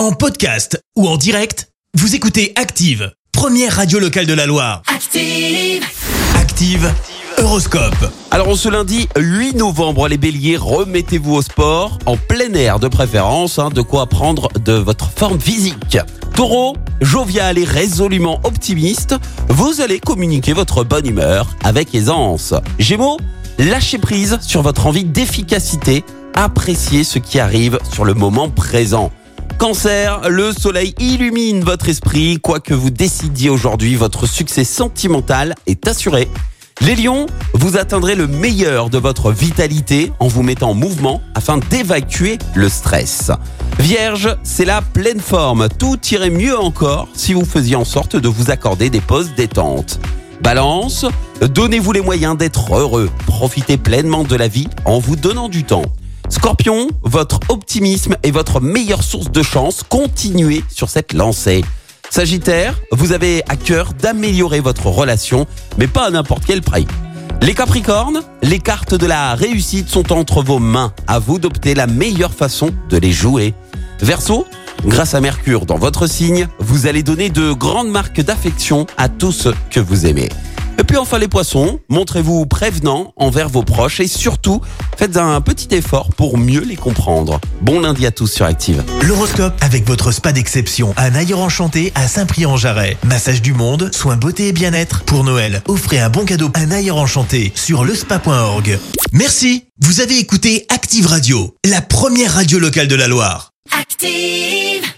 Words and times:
En 0.00 0.12
podcast 0.12 0.82
ou 0.96 1.06
en 1.06 1.18
direct, 1.18 1.68
vous 1.92 2.14
écoutez 2.14 2.54
Active, 2.56 3.12
première 3.32 3.76
radio 3.76 3.98
locale 3.98 4.24
de 4.24 4.32
la 4.32 4.46
Loire. 4.46 4.80
Active. 4.86 5.84
Active, 6.36 6.90
Horoscope. 7.36 8.10
Alors 8.30 8.48
on 8.48 8.54
ce 8.54 8.70
lundi 8.70 9.10
8 9.18 9.56
novembre, 9.56 10.08
les 10.08 10.16
béliers, 10.16 10.56
remettez-vous 10.56 11.34
au 11.34 11.42
sport, 11.42 11.98
en 12.06 12.16
plein 12.16 12.54
air 12.54 12.78
de 12.78 12.88
préférence, 12.88 13.58
hein, 13.58 13.68
de 13.68 13.82
quoi 13.82 14.06
prendre 14.06 14.48
de 14.64 14.72
votre 14.72 15.10
forme 15.10 15.38
physique. 15.38 15.98
Taureau, 16.34 16.78
jovial 17.02 17.58
et 17.58 17.64
résolument 17.64 18.40
optimiste, 18.44 19.16
vous 19.50 19.82
allez 19.82 20.00
communiquer 20.00 20.54
votre 20.54 20.82
bonne 20.82 21.08
humeur 21.08 21.46
avec 21.62 21.94
aisance. 21.94 22.54
Gémeaux, 22.78 23.18
lâchez 23.58 23.98
prise 23.98 24.38
sur 24.40 24.62
votre 24.62 24.86
envie 24.86 25.04
d'efficacité, 25.04 26.04
appréciez 26.32 27.04
ce 27.04 27.18
qui 27.18 27.38
arrive 27.38 27.78
sur 27.92 28.06
le 28.06 28.14
moment 28.14 28.48
présent. 28.48 29.12
Cancer, 29.60 30.22
le 30.30 30.52
soleil 30.52 30.94
illumine 30.98 31.62
votre 31.62 31.90
esprit, 31.90 32.38
quoi 32.42 32.60
que 32.60 32.72
vous 32.72 32.88
décidiez 32.88 33.50
aujourd'hui, 33.50 33.94
votre 33.94 34.24
succès 34.24 34.64
sentimental 34.64 35.54
est 35.66 35.86
assuré. 35.86 36.28
Les 36.80 36.96
lions, 36.96 37.26
vous 37.52 37.76
atteindrez 37.76 38.14
le 38.14 38.26
meilleur 38.26 38.88
de 38.88 38.96
votre 38.96 39.32
vitalité 39.32 40.12
en 40.18 40.28
vous 40.28 40.42
mettant 40.42 40.70
en 40.70 40.74
mouvement 40.74 41.20
afin 41.34 41.58
d'évacuer 41.58 42.38
le 42.54 42.70
stress. 42.70 43.32
Vierge, 43.78 44.34
c'est 44.44 44.64
la 44.64 44.80
pleine 44.80 45.20
forme. 45.20 45.68
Tout 45.68 45.98
irait 46.10 46.30
mieux 46.30 46.58
encore 46.58 47.08
si 47.12 47.34
vous 47.34 47.44
faisiez 47.44 47.76
en 47.76 47.84
sorte 47.84 48.16
de 48.16 48.28
vous 48.28 48.50
accorder 48.50 48.88
des 48.88 49.02
pauses 49.02 49.34
détente. 49.36 50.00
Balance, 50.40 51.04
donnez-vous 51.42 51.92
les 51.92 52.00
moyens 52.00 52.34
d'être 52.34 52.74
heureux. 52.74 53.10
Profitez 53.26 53.76
pleinement 53.76 54.24
de 54.24 54.36
la 54.36 54.48
vie 54.48 54.68
en 54.86 55.00
vous 55.00 55.16
donnant 55.16 55.50
du 55.50 55.64
temps. 55.64 55.84
Scorpion, 56.30 56.88
votre 57.02 57.40
optimisme 57.48 58.16
est 58.22 58.30
votre 58.30 58.60
meilleure 58.60 59.02
source 59.02 59.32
de 59.32 59.42
chance. 59.42 59.82
Continuez 59.88 60.62
sur 60.68 60.88
cette 60.88 61.12
lancée. 61.12 61.64
Sagittaire, 62.08 62.80
vous 62.92 63.12
avez 63.12 63.42
à 63.48 63.56
cœur 63.56 63.92
d'améliorer 63.94 64.60
votre 64.60 64.86
relation, 64.86 65.46
mais 65.76 65.88
pas 65.88 66.06
à 66.06 66.10
n'importe 66.10 66.44
quel 66.46 66.62
prix. 66.62 66.86
Les 67.42 67.54
Capricornes, 67.54 68.22
les 68.42 68.60
cartes 68.60 68.94
de 68.94 69.06
la 69.06 69.34
réussite 69.34 69.88
sont 69.88 70.12
entre 70.12 70.42
vos 70.42 70.60
mains. 70.60 70.92
À 71.08 71.18
vous 71.18 71.40
d'opter 71.40 71.74
la 71.74 71.88
meilleure 71.88 72.32
façon 72.32 72.70
de 72.88 72.96
les 72.96 73.12
jouer. 73.12 73.52
Verseau, 74.00 74.46
grâce 74.86 75.14
à 75.14 75.20
Mercure 75.20 75.66
dans 75.66 75.78
votre 75.78 76.06
signe, 76.06 76.46
vous 76.60 76.86
allez 76.86 77.02
donner 77.02 77.28
de 77.30 77.52
grandes 77.52 77.90
marques 77.90 78.20
d'affection 78.20 78.86
à 78.96 79.08
tous 79.08 79.32
ceux 79.32 79.54
que 79.70 79.80
vous 79.80 80.06
aimez. 80.06 80.28
Et 80.80 80.82
puis 80.82 80.96
enfin 80.96 81.18
les 81.18 81.28
poissons, 81.28 81.78
montrez-vous 81.90 82.46
prévenant 82.46 83.12
envers 83.16 83.50
vos 83.50 83.62
proches 83.62 84.00
et 84.00 84.08
surtout 84.08 84.62
faites 84.96 85.18
un 85.18 85.42
petit 85.42 85.68
effort 85.74 86.08
pour 86.16 86.38
mieux 86.38 86.62
les 86.62 86.76
comprendre. 86.76 87.38
Bon 87.60 87.80
lundi 87.80 88.06
à 88.06 88.10
tous 88.10 88.28
sur 88.28 88.46
Active. 88.46 88.82
L'horoscope 89.02 89.52
avec 89.60 89.86
votre 89.86 90.10
spa 90.10 90.32
d'exception 90.32 90.94
à 90.96 91.10
Naïre 91.10 91.38
Enchanté 91.38 91.92
à 91.94 92.08
Saint-Prix-en-Jarret. 92.08 92.96
Massage 93.04 93.42
du 93.42 93.52
monde, 93.52 93.90
soins 93.94 94.16
beauté 94.16 94.48
et 94.48 94.52
bien-être. 94.52 95.02
Pour 95.02 95.22
Noël, 95.22 95.60
offrez 95.68 96.00
un 96.00 96.08
bon 96.08 96.24
cadeau 96.24 96.50
à 96.54 96.64
Naïre 96.64 96.96
Enchanté 96.96 97.52
sur 97.54 97.84
lespa.org. 97.84 98.78
Merci. 99.12 99.64
Vous 99.82 100.00
avez 100.00 100.18
écouté 100.18 100.64
Active 100.70 101.06
Radio, 101.06 101.54
la 101.68 101.82
première 101.82 102.32
radio 102.32 102.58
locale 102.58 102.88
de 102.88 102.94
la 102.94 103.06
Loire. 103.06 103.52
Active. 103.78 104.90